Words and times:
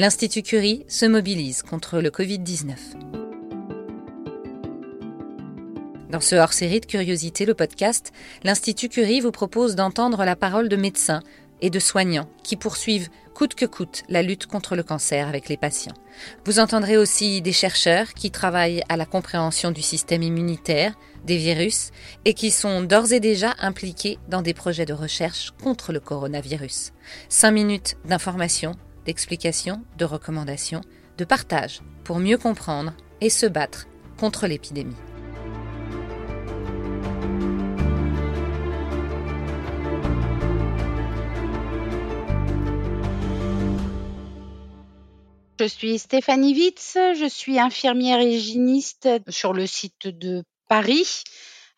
l'Institut 0.00 0.42
Curie 0.42 0.86
se 0.88 1.04
mobilise 1.04 1.60
contre 1.60 2.00
le 2.00 2.08
Covid-19. 2.08 2.74
Dans 6.08 6.20
ce 6.20 6.36
hors-série 6.36 6.80
de 6.80 6.86
Curiosité, 6.86 7.44
le 7.44 7.52
podcast, 7.52 8.10
l'Institut 8.42 8.88
Curie 8.88 9.20
vous 9.20 9.30
propose 9.30 9.74
d'entendre 9.74 10.24
la 10.24 10.36
parole 10.36 10.70
de 10.70 10.76
médecins 10.76 11.20
et 11.60 11.68
de 11.68 11.78
soignants 11.78 12.30
qui 12.42 12.56
poursuivent 12.56 13.10
coûte 13.34 13.54
que 13.54 13.66
coûte 13.66 14.04
la 14.08 14.22
lutte 14.22 14.46
contre 14.46 14.74
le 14.74 14.82
cancer 14.82 15.28
avec 15.28 15.50
les 15.50 15.58
patients. 15.58 15.92
Vous 16.46 16.60
entendrez 16.60 16.96
aussi 16.96 17.42
des 17.42 17.52
chercheurs 17.52 18.14
qui 18.14 18.30
travaillent 18.30 18.82
à 18.88 18.96
la 18.96 19.04
compréhension 19.04 19.70
du 19.70 19.82
système 19.82 20.22
immunitaire, 20.22 20.94
des 21.26 21.36
virus, 21.36 21.90
et 22.24 22.32
qui 22.32 22.50
sont 22.50 22.80
d'ores 22.80 23.12
et 23.12 23.20
déjà 23.20 23.54
impliqués 23.58 24.18
dans 24.28 24.40
des 24.40 24.54
projets 24.54 24.86
de 24.86 24.94
recherche 24.94 25.52
contre 25.62 25.92
le 25.92 26.00
coronavirus. 26.00 26.92
Cinq 27.28 27.50
minutes 27.50 27.98
d'information, 28.06 28.76
d'explication, 29.04 29.82
de 29.98 30.04
recommandations, 30.04 30.80
de 31.18 31.24
partage 31.24 31.80
pour 32.04 32.18
mieux 32.18 32.38
comprendre 32.38 32.94
et 33.20 33.30
se 33.30 33.46
battre 33.46 33.86
contre 34.18 34.46
l'épidémie. 34.46 34.96
Je 45.60 45.66
suis 45.66 45.98
Stéphanie 45.98 46.54
Witz, 46.54 46.94
je 46.94 47.28
suis 47.28 47.58
infirmière 47.58 48.22
hygiéniste 48.22 49.10
sur 49.28 49.52
le 49.52 49.66
site 49.66 50.08
de 50.08 50.42
Paris 50.68 51.22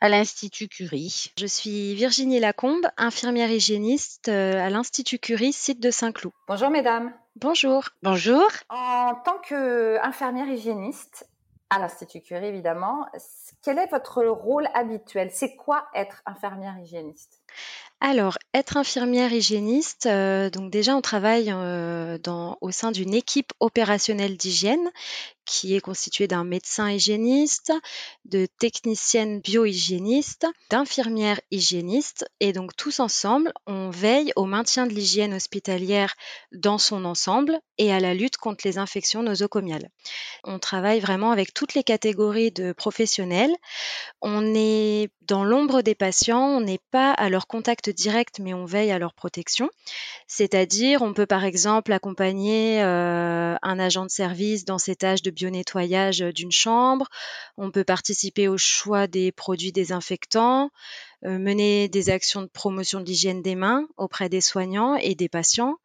à 0.02 0.08
l'Institut 0.08 0.66
Curie. 0.66 1.32
Je 1.38 1.46
suis 1.46 1.94
Virginie 1.94 2.40
Lacombe, 2.40 2.88
infirmière 2.96 3.52
hygiéniste 3.52 4.26
euh, 4.28 4.60
à 4.60 4.68
l'Institut 4.68 5.20
Curie, 5.20 5.52
site 5.52 5.78
de 5.78 5.92
Saint-Cloud. 5.92 6.32
Bonjour 6.48 6.70
mesdames. 6.70 7.12
Bonjour. 7.36 7.84
Bonjour. 8.02 8.48
En 8.68 9.14
tant 9.24 9.38
qu'infirmière 9.38 10.48
hygiéniste 10.48 11.28
à 11.70 11.78
l'Institut 11.78 12.20
Curie 12.20 12.46
évidemment, 12.46 13.06
quel 13.62 13.78
est 13.78 13.86
votre 13.92 14.24
rôle 14.24 14.68
habituel? 14.74 15.30
C'est 15.32 15.54
quoi 15.54 15.86
être 15.94 16.20
infirmière 16.26 16.74
hygiéniste? 16.82 17.40
Alors, 18.00 18.36
être 18.52 18.76
infirmière 18.76 19.32
hygiéniste, 19.32 20.06
euh, 20.06 20.50
donc 20.50 20.72
déjà 20.72 20.96
on 20.96 21.00
travaille 21.00 21.52
euh, 21.52 22.18
dans, 22.18 22.58
au 22.60 22.72
sein 22.72 22.90
d'une 22.90 23.14
équipe 23.14 23.52
opérationnelle 23.60 24.36
d'hygiène 24.36 24.90
qui 25.44 25.74
est 25.74 25.80
constituée 25.80 26.28
d'un 26.28 26.44
médecin 26.44 26.90
hygiéniste, 26.90 27.72
de 28.24 28.46
techniciennes 28.58 29.40
bio-hygiénistes, 29.40 30.46
d'infirmières 30.70 31.40
hygiénistes. 31.50 32.26
Et 32.40 32.52
donc 32.52 32.76
tous 32.76 33.00
ensemble, 33.00 33.52
on 33.66 33.90
veille 33.90 34.32
au 34.36 34.44
maintien 34.44 34.86
de 34.86 34.92
l'hygiène 34.92 35.34
hospitalière 35.34 36.14
dans 36.52 36.78
son 36.78 37.04
ensemble 37.04 37.58
et 37.78 37.92
à 37.92 38.00
la 38.00 38.14
lutte 38.14 38.36
contre 38.36 38.66
les 38.66 38.78
infections 38.78 39.22
nosocomiales. 39.22 39.88
On 40.44 40.58
travaille 40.58 41.00
vraiment 41.00 41.30
avec 41.30 41.52
toutes 41.54 41.74
les 41.74 41.82
catégories 41.82 42.52
de 42.52 42.72
professionnels. 42.72 43.54
On 44.20 44.54
est 44.54 45.10
dans 45.22 45.44
l'ombre 45.44 45.82
des 45.82 45.94
patients, 45.94 46.44
on 46.44 46.60
n'est 46.60 46.80
pas 46.90 47.12
à 47.12 47.28
leur 47.28 47.46
contact 47.46 47.90
direct, 47.90 48.38
mais 48.40 48.54
on 48.54 48.64
veille 48.64 48.90
à 48.90 48.98
leur 48.98 49.14
protection. 49.14 49.70
C'est-à-dire, 50.26 51.02
on 51.02 51.12
peut 51.12 51.26
par 51.26 51.44
exemple 51.44 51.92
accompagner 51.92 52.82
euh, 52.82 53.56
un 53.62 53.78
agent 53.78 54.04
de 54.04 54.10
service 54.10 54.64
dans 54.64 54.78
ses 54.78 54.96
tâches 54.96 55.22
de 55.22 55.30
bio-nettoyage 55.32 56.20
d'une 56.20 56.52
chambre. 56.52 57.08
On 57.56 57.70
peut 57.70 57.84
participer 57.84 58.48
au 58.48 58.56
choix 58.58 59.06
des 59.06 59.32
produits 59.32 59.72
désinfectants, 59.72 60.70
euh, 61.24 61.38
mener 61.38 61.88
des 61.88 62.10
actions 62.10 62.42
de 62.42 62.48
promotion 62.48 63.00
de 63.00 63.04
l'hygiène 63.04 63.42
des 63.42 63.54
mains 63.54 63.86
auprès 63.96 64.28
des 64.28 64.40
soignants 64.40 64.96
et 64.96 65.14
des 65.14 65.28
patients. 65.28 65.76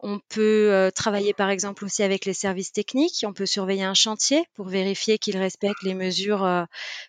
On 0.00 0.18
peut 0.28 0.72
euh, 0.72 0.90
travailler 0.90 1.34
par 1.34 1.50
exemple 1.50 1.84
aussi 1.84 2.02
avec 2.02 2.24
les 2.24 2.32
services 2.32 2.72
techniques. 2.72 3.24
On 3.26 3.32
peut 3.32 3.46
surveiller 3.46 3.84
un 3.84 3.94
chantier 3.94 4.44
pour 4.54 4.66
vérifier 4.66 5.18
qu'il 5.18 5.36
respecte 5.36 5.82
les 5.82 5.94
mesures 5.94 6.44
euh, 6.44 6.64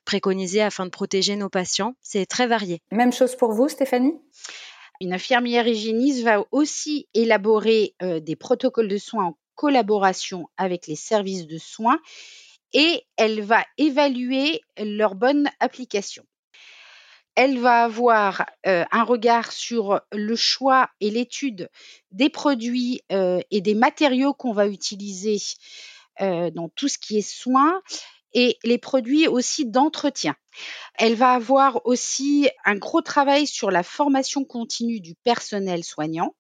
préconisées 0.05 0.61
afin 0.61 0.85
de 0.85 0.91
protéger 0.91 1.35
nos 1.35 1.49
patients. 1.49 1.95
C'est 2.01 2.25
très 2.25 2.47
varié. 2.47 2.81
Même 2.91 3.13
chose 3.13 3.35
pour 3.35 3.53
vous, 3.53 3.69
Stéphanie? 3.69 4.13
Une 4.99 5.13
infirmière 5.13 5.67
hygiéniste 5.67 6.23
va 6.23 6.45
aussi 6.51 7.07
élaborer 7.15 7.95
des 8.01 8.35
protocoles 8.35 8.87
de 8.87 8.99
soins 8.99 9.25
en 9.25 9.37
collaboration 9.55 10.47
avec 10.57 10.87
les 10.87 10.95
services 10.95 11.47
de 11.47 11.57
soins 11.57 11.99
et 12.73 13.03
elle 13.17 13.41
va 13.41 13.63
évaluer 13.77 14.61
leur 14.77 15.15
bonne 15.15 15.49
application. 15.59 16.23
Elle 17.35 17.59
va 17.59 17.83
avoir 17.83 18.45
un 18.63 19.03
regard 19.03 19.51
sur 19.51 20.01
le 20.11 20.35
choix 20.35 20.89
et 20.99 21.09
l'étude 21.09 21.69
des 22.11 22.29
produits 22.29 23.01
et 23.09 23.61
des 23.61 23.75
matériaux 23.75 24.33
qu'on 24.33 24.53
va 24.53 24.67
utiliser 24.67 25.37
dans 26.19 26.69
tout 26.75 26.87
ce 26.87 26.97
qui 26.97 27.17
est 27.17 27.21
soins 27.21 27.81
et 28.33 28.57
les 28.63 28.77
produits 28.77 29.27
aussi 29.27 29.65
d'entretien. 29.65 30.35
Elle 30.95 31.15
va 31.15 31.31
avoir 31.31 31.85
aussi 31.85 32.49
un 32.65 32.75
gros 32.75 33.01
travail 33.01 33.47
sur 33.47 33.71
la 33.71 33.83
formation 33.83 34.45
continue 34.45 34.99
du 34.99 35.15
personnel 35.15 35.83
soignant. 35.83 36.35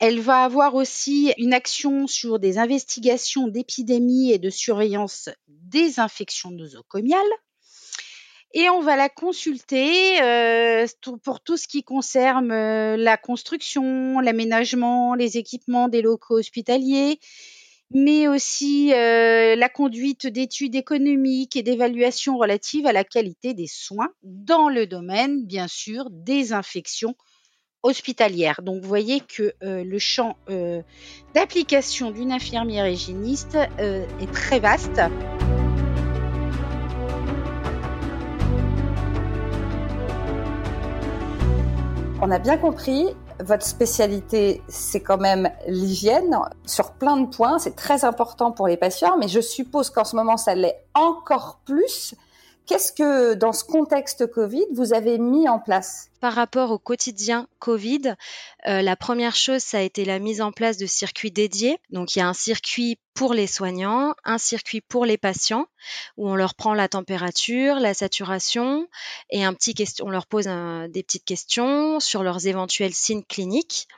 Elle 0.00 0.20
va 0.20 0.44
avoir 0.44 0.74
aussi 0.74 1.34
une 1.36 1.52
action 1.52 2.06
sur 2.06 2.38
des 2.38 2.56
investigations 2.56 3.48
d'épidémies 3.48 4.32
et 4.32 4.38
de 4.38 4.48
surveillance 4.48 5.28
des 5.46 6.00
infections 6.00 6.50
nosocomiales. 6.50 7.20
Et 8.54 8.70
on 8.70 8.80
va 8.80 8.96
la 8.96 9.10
consulter 9.10 10.20
euh, 10.22 10.86
pour 11.22 11.40
tout 11.40 11.58
ce 11.58 11.68
qui 11.68 11.84
concerne 11.84 12.50
euh, 12.50 12.96
la 12.96 13.18
construction, 13.18 14.20
l'aménagement, 14.20 15.14
les 15.14 15.36
équipements 15.36 15.88
des 15.88 16.00
locaux 16.00 16.38
hospitaliers, 16.38 17.20
mais 17.92 18.26
aussi 18.26 18.92
euh, 18.94 19.54
la 19.54 19.68
conduite 19.68 20.26
d'études 20.26 20.74
économiques 20.74 21.56
et 21.56 21.62
d'évaluations 21.62 22.38
relatives 22.38 22.86
à 22.86 22.92
la 22.92 23.04
qualité 23.04 23.52
des 23.52 23.68
soins 23.68 24.08
dans 24.22 24.70
le 24.70 24.86
domaine, 24.86 25.44
bien 25.44 25.68
sûr, 25.68 26.08
des 26.10 26.52
infections 26.54 27.14
hospitalière. 27.82 28.60
Donc 28.62 28.82
vous 28.82 28.88
voyez 28.88 29.20
que 29.20 29.54
euh, 29.62 29.84
le 29.84 29.98
champ 29.98 30.36
euh, 30.50 30.82
d'application 31.34 32.10
d'une 32.10 32.32
infirmière 32.32 32.86
hygiéniste 32.88 33.58
euh, 33.78 34.04
est 34.20 34.32
très 34.32 34.60
vaste. 34.60 35.00
On 42.22 42.30
a 42.30 42.38
bien 42.38 42.58
compris, 42.58 43.06
votre 43.42 43.64
spécialité, 43.64 44.60
c'est 44.68 45.00
quand 45.00 45.16
même 45.16 45.50
l'hygiène 45.66 46.38
sur 46.66 46.92
plein 46.92 47.16
de 47.16 47.26
points. 47.26 47.58
C'est 47.58 47.74
très 47.74 48.04
important 48.04 48.52
pour 48.52 48.68
les 48.68 48.76
patients, 48.76 49.16
mais 49.18 49.26
je 49.26 49.40
suppose 49.40 49.88
qu'en 49.88 50.04
ce 50.04 50.16
moment, 50.16 50.36
ça 50.36 50.54
l'est 50.54 50.84
encore 50.92 51.60
plus. 51.64 52.14
Qu'est-ce 52.70 52.92
que, 52.92 53.34
dans 53.34 53.52
ce 53.52 53.64
contexte 53.64 54.28
Covid, 54.28 54.64
vous 54.74 54.94
avez 54.94 55.18
mis 55.18 55.48
en 55.48 55.58
place? 55.58 56.08
Par 56.20 56.32
rapport 56.32 56.70
au 56.70 56.78
quotidien 56.78 57.48
Covid, 57.58 58.14
euh, 58.68 58.80
la 58.80 58.94
première 58.94 59.34
chose, 59.34 59.60
ça 59.60 59.78
a 59.78 59.80
été 59.80 60.04
la 60.04 60.20
mise 60.20 60.40
en 60.40 60.52
place 60.52 60.76
de 60.76 60.86
circuits 60.86 61.32
dédiés. 61.32 61.78
Donc, 61.90 62.14
il 62.14 62.20
y 62.20 62.22
a 62.22 62.28
un 62.28 62.32
circuit 62.32 63.00
pour 63.12 63.34
les 63.34 63.48
soignants, 63.48 64.14
un 64.22 64.38
circuit 64.38 64.82
pour 64.82 65.04
les 65.04 65.18
patients, 65.18 65.66
où 66.16 66.30
on 66.30 66.36
leur 66.36 66.54
prend 66.54 66.72
la 66.72 66.86
température, 66.86 67.74
la 67.80 67.92
saturation, 67.92 68.86
et 69.30 69.42
un 69.42 69.52
petit 69.52 69.74
on 70.00 70.10
leur 70.10 70.28
pose 70.28 70.44
des 70.44 71.02
petites 71.02 71.24
questions 71.24 71.98
sur 71.98 72.22
leurs 72.22 72.46
éventuels 72.46 72.94
signes 72.94 73.24
cliniques. 73.24 73.88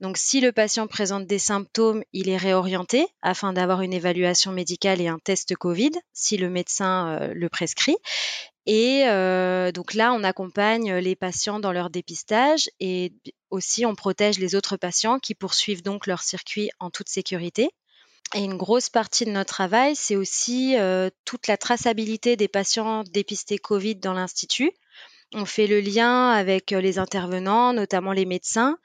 Donc, 0.00 0.18
si 0.18 0.40
le 0.40 0.52
patient 0.52 0.86
présente 0.86 1.26
des 1.26 1.38
symptômes, 1.38 2.02
il 2.12 2.28
est 2.28 2.36
réorienté 2.36 3.06
afin 3.22 3.52
d'avoir 3.54 3.80
une 3.80 3.94
évaluation 3.94 4.52
médicale 4.52 5.00
et 5.00 5.08
un 5.08 5.18
test 5.18 5.56
Covid, 5.56 5.92
si 6.12 6.36
le 6.36 6.50
médecin 6.50 7.18
euh, 7.20 7.32
le 7.34 7.48
prescrit. 7.48 7.96
Et 8.66 9.04
euh, 9.06 9.72
donc 9.72 9.94
là, 9.94 10.12
on 10.12 10.24
accompagne 10.24 10.96
les 10.96 11.16
patients 11.16 11.60
dans 11.60 11.72
leur 11.72 11.88
dépistage 11.88 12.68
et 12.80 13.12
aussi 13.50 13.86
on 13.86 13.94
protège 13.94 14.38
les 14.38 14.54
autres 14.54 14.76
patients 14.76 15.18
qui 15.18 15.34
poursuivent 15.34 15.82
donc 15.82 16.06
leur 16.06 16.22
circuit 16.22 16.70
en 16.80 16.90
toute 16.90 17.08
sécurité. 17.08 17.70
Et 18.34 18.40
une 18.40 18.56
grosse 18.56 18.90
partie 18.90 19.24
de 19.24 19.30
notre 19.30 19.54
travail, 19.54 19.94
c'est 19.94 20.16
aussi 20.16 20.76
euh, 20.76 21.10
toute 21.24 21.46
la 21.46 21.56
traçabilité 21.56 22.36
des 22.36 22.48
patients 22.48 23.04
dépistés 23.04 23.58
Covid 23.58 23.96
dans 23.96 24.14
l'Institut. 24.14 24.72
On 25.34 25.44
fait 25.44 25.66
le 25.66 25.80
lien 25.80 26.30
avec 26.30 26.72
euh, 26.72 26.80
les 26.80 26.98
intervenants, 26.98 27.72
notamment 27.72 28.12
les 28.12 28.26
médecins. 28.26 28.78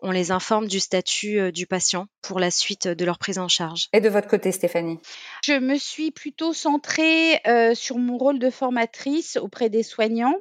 On 0.00 0.10
les 0.10 0.30
informe 0.30 0.66
du 0.66 0.80
statut 0.80 1.38
euh, 1.38 1.52
du 1.52 1.66
patient 1.66 2.06
pour 2.22 2.40
la 2.40 2.50
suite 2.50 2.88
de 2.88 3.04
leur 3.04 3.18
prise 3.18 3.38
en 3.38 3.48
charge. 3.48 3.88
Et 3.92 4.00
de 4.00 4.08
votre 4.08 4.26
côté, 4.26 4.52
Stéphanie? 4.52 4.98
Je 5.44 5.52
me 5.52 5.76
suis 5.76 6.10
plutôt 6.10 6.54
centrée 6.54 7.40
euh, 7.46 7.74
sur 7.74 7.98
mon 7.98 8.16
rôle 8.16 8.38
de 8.38 8.48
formatrice 8.48 9.36
auprès 9.36 9.68
des 9.68 9.82
soignants 9.82 10.36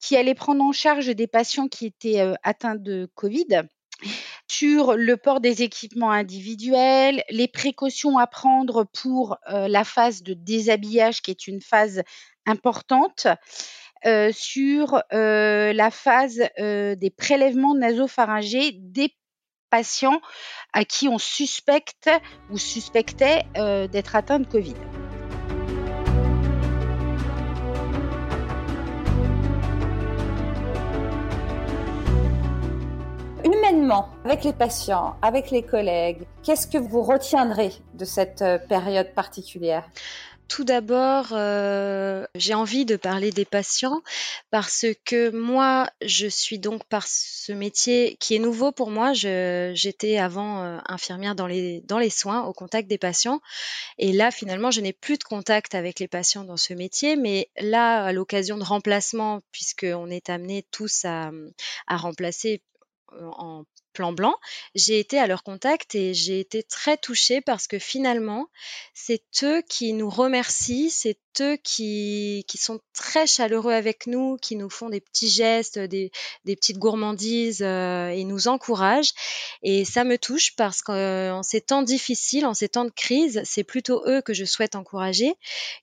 qui 0.00 0.16
allaient 0.16 0.34
prendre 0.34 0.64
en 0.64 0.72
charge 0.72 1.08
des 1.08 1.26
patients 1.26 1.68
qui 1.68 1.86
étaient 1.86 2.22
atteints 2.44 2.76
de 2.76 3.10
Covid 3.16 3.62
sur 4.46 4.94
le 4.94 5.16
port 5.16 5.40
des 5.40 5.62
équipements 5.62 6.12
individuels, 6.12 7.24
les 7.30 7.48
précautions 7.48 8.16
à 8.16 8.28
prendre 8.28 8.84
pour 8.84 9.38
la 9.48 9.82
phase 9.82 10.22
de 10.22 10.34
déshabillage 10.34 11.20
qui 11.20 11.32
est 11.32 11.48
une 11.48 11.60
phase 11.60 12.04
importante, 12.46 13.26
euh, 14.06 14.30
sur 14.32 15.02
euh, 15.12 15.72
la 15.72 15.90
phase 15.90 16.40
euh, 16.60 16.94
des 16.94 17.10
prélèvements 17.10 17.74
nasopharyngés 17.74 18.72
des 18.72 19.12
patients 19.70 20.20
à 20.72 20.84
qui 20.84 21.08
on 21.08 21.18
suspecte 21.18 22.08
ou 22.50 22.58
suspectait 22.58 23.42
d'être 23.54 24.16
atteints 24.16 24.40
de 24.40 24.46
Covid. 24.46 24.74
humainement, 33.44 34.08
avec 34.24 34.44
les 34.44 34.52
patients, 34.52 35.16
avec 35.22 35.50
les 35.50 35.62
collègues, 35.62 36.26
qu'est-ce 36.42 36.66
que 36.66 36.76
vous 36.76 37.02
retiendrez 37.02 37.72
de 37.94 38.04
cette 38.04 38.44
période 38.68 39.14
particulière? 39.14 39.88
Tout 40.48 40.64
d'abord, 40.64 41.28
euh, 41.32 42.26
j'ai 42.34 42.54
envie 42.54 42.84
de 42.84 42.96
parler 42.96 43.30
des 43.30 43.44
patients 43.44 44.02
parce 44.50 44.86
que 45.04 45.30
moi, 45.30 45.90
je 46.02 46.26
suis 46.26 46.58
donc 46.58 46.84
par 46.86 47.06
ce 47.06 47.52
métier 47.52 48.16
qui 48.18 48.34
est 48.34 48.38
nouveau 48.38 48.72
pour 48.72 48.90
moi. 48.90 49.12
J'étais 49.12 50.18
avant 50.18 50.62
euh, 50.62 50.78
infirmière 50.86 51.34
dans 51.34 51.46
les, 51.46 52.10
soins, 52.10 52.44
au 52.44 52.52
contact 52.52 52.88
des 52.88 52.98
patients. 52.98 53.40
Et 53.98 54.12
là, 54.12 54.30
finalement, 54.30 54.70
je 54.70 54.80
n'ai 54.80 54.92
plus 54.92 55.18
de 55.18 55.24
contact 55.24 55.74
avec 55.74 56.00
les 56.00 56.08
patients 56.08 56.44
dans 56.44 56.56
ce 56.56 56.72
métier. 56.72 57.16
Mais 57.16 57.50
là, 57.60 58.04
à 58.04 58.12
l'occasion 58.12 58.56
de 58.56 58.64
remplacement, 58.64 59.42
puisqu'on 59.52 60.08
est 60.10 60.30
amené 60.30 60.64
tous 60.70 61.04
à 61.04 61.30
remplacer 61.88 62.62
en 63.12 63.64
plan 63.92 64.12
blanc, 64.12 64.36
j'ai 64.76 65.00
été 65.00 65.18
à 65.18 65.26
leur 65.26 65.42
contact 65.42 65.94
et 65.96 66.14
j'ai 66.14 66.38
été 66.38 66.62
très 66.62 66.96
touchée 66.96 67.40
parce 67.40 67.66
que 67.66 67.78
finalement, 67.78 68.46
c'est 68.94 69.24
eux 69.42 69.62
qui 69.68 69.92
nous 69.92 70.08
remercient, 70.08 70.90
c'est 70.90 71.18
eux 71.40 71.56
qui, 71.56 72.44
qui 72.46 72.58
sont 72.58 72.80
très 72.94 73.26
chaleureux 73.26 73.72
avec 73.72 74.06
nous, 74.06 74.36
qui 74.36 74.54
nous 74.54 74.70
font 74.70 74.88
des 74.88 75.00
petits 75.00 75.28
gestes, 75.28 75.78
des, 75.78 76.12
des 76.44 76.54
petites 76.54 76.78
gourmandises 76.78 77.62
et 77.62 78.24
nous 78.24 78.46
encouragent. 78.46 79.12
Et 79.62 79.84
ça 79.84 80.04
me 80.04 80.16
touche 80.16 80.54
parce 80.54 80.82
qu'en 80.82 81.42
ces 81.42 81.60
temps 81.60 81.82
difficiles, 81.82 82.46
en 82.46 82.54
ces 82.54 82.68
temps 82.68 82.84
de 82.84 82.90
crise, 82.90 83.40
c'est 83.44 83.64
plutôt 83.64 84.02
eux 84.06 84.22
que 84.22 84.34
je 84.34 84.44
souhaite 84.44 84.76
encourager 84.76 85.34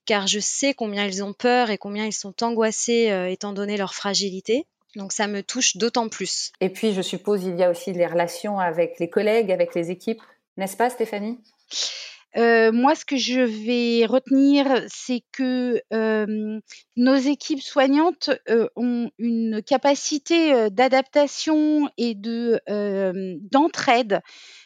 car 0.06 0.28
je 0.28 0.40
sais 0.40 0.74
combien 0.74 1.06
ils 1.06 1.24
ont 1.24 1.34
peur 1.34 1.70
et 1.70 1.78
combien 1.78 2.06
ils 2.06 2.14
sont 2.14 2.44
angoissés 2.44 3.12
étant 3.30 3.52
donné 3.52 3.78
leur 3.78 3.94
fragilité. 3.94 4.66
Donc 4.96 5.12
ça 5.12 5.28
me 5.28 5.44
touche 5.44 5.78
d'autant 5.78 6.10
plus. 6.10 6.52
Et 6.62 6.70
puis 6.70 6.94
je 6.94 7.02
suppose 7.02 7.44
il 7.44 7.58
y 7.58 7.64
a 7.64 7.70
aussi 7.70 7.92
les 7.94 8.08
relations 8.08 8.60
avec 8.60 9.00
les 9.00 9.10
collègues, 9.10 9.52
avec 9.52 9.76
les 9.76 9.92
équipes, 9.92 10.22
n'est-ce 10.58 10.78
pas 10.78 10.90
Stéphanie? 10.90 11.40
Euh, 12.38 12.74
moi, 12.74 12.96
ce 12.96 13.06
que 13.06 13.16
je 13.16 13.40
vais 13.40 14.06
retenir, 14.06 14.68
c'est 14.88 15.24
que 15.32 15.82
euh, 15.94 16.60
nos 16.98 17.16
équipes 17.16 17.62
soignantes 17.62 18.30
euh, 18.50 18.68
ont 18.76 19.10
une 19.18 19.62
capacité 19.64 20.70
d'adaptation 20.70 21.90
et 21.98 22.14
de 22.14 22.60
d'entraide. 23.52 24.22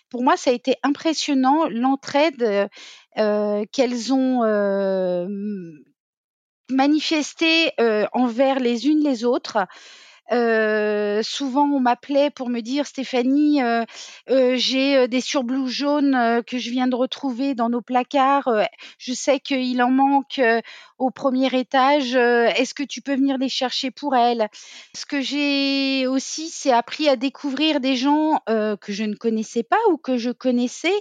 Pour 0.10 0.24
moi, 0.24 0.36
ça 0.36 0.50
a 0.50 0.54
été 0.54 0.78
impressionnant 0.82 1.68
l'entraide 1.70 2.70
qu'elles 3.16 4.14
ont 4.14 4.42
manifestée 6.72 7.72
envers 8.14 8.60
les 8.60 8.88
unes 8.88 9.04
les 9.04 9.26
autres. 9.26 9.68
Euh, 10.32 11.24
souvent, 11.24 11.64
on 11.64 11.80
m'appelait 11.80 12.30
pour 12.30 12.50
me 12.50 12.62
dire 12.62 12.86
Stéphanie, 12.86 13.64
euh, 13.64 13.84
euh, 14.30 14.56
j'ai 14.58 15.08
des 15.08 15.22
surblouses 15.22 15.72
jaunes 15.72 16.44
que 16.46 16.58
je 16.60 16.70
viens 16.70 16.88
de 16.88 16.96
retrouver 16.96 17.56
dans 17.56 17.70
nos 17.70 17.82
placards. 17.82 18.50
je 19.00 19.14
sais 19.14 19.40
qu'il 19.40 19.82
en 19.82 19.90
manque 19.90 20.42
au 21.00 21.10
premier 21.10 21.48
étage. 21.58 22.16
Est-ce 22.16 22.74
que 22.74 22.84
tu 22.84 23.02
peux 23.02 23.16
venir 23.16 23.38
les 23.38 23.50
chercher 23.50 23.90
pour 23.90 24.16
elle 24.16 24.50
Ce 24.96 25.06
que 25.06 25.22
j'ai 25.22 26.06
aussi, 26.08 26.50
c'est 26.50 26.72
appris 26.72 27.10
à 27.10 27.16
découvrir 27.16 27.80
des 27.80 27.96
gens 27.96 28.40
que 28.48 28.94
je 28.94 29.04
ne 29.04 29.16
connaissais 29.16 29.64
pas 29.64 29.80
ou 29.92 29.98
que 29.98 30.18
je 30.18 30.30
connaissais, 30.30 30.94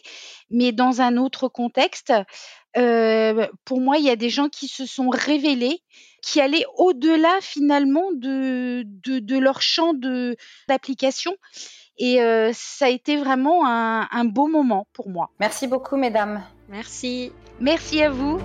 mais 0.50 0.72
dans 0.72 1.00
un 1.00 1.16
autre 1.16 1.48
contexte. 1.48 2.12
pour 2.72 3.80
moi, 3.80 3.98
il 3.98 4.04
y 4.04 4.10
a 4.10 4.16
des 4.16 4.30
gens 4.30 4.48
qui 4.48 4.68
se 4.68 4.86
sont 4.86 5.10
révélés 5.10 5.82
qui 6.22 6.40
allaient 6.40 6.64
au-delà 6.76 7.38
finalement 7.40 8.10
de, 8.12 8.82
de, 8.84 9.38
leur 9.38 9.62
champ 9.62 9.92
d'application. 10.68 11.34
Et 11.98 12.22
euh, 12.22 12.50
ça 12.54 12.86
a 12.86 12.88
été 12.88 13.16
vraiment 13.16 13.66
un, 13.66 14.06
un 14.10 14.24
beau 14.24 14.46
moment 14.46 14.86
pour 14.92 15.08
moi. 15.08 15.30
Merci 15.40 15.66
beaucoup, 15.66 15.96
mesdames. 15.96 16.42
Merci. 16.68 17.32
Merci 17.60 18.02
à 18.02 18.10
vous. 18.10 18.38